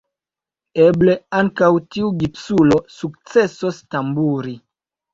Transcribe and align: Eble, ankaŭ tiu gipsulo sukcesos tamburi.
Eble, 0.85 1.15
ankaŭ 1.41 1.69
tiu 1.97 2.11
gipsulo 2.25 2.83
sukcesos 2.99 3.87
tamburi. 3.95 4.61